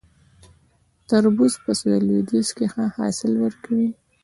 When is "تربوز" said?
1.07-1.53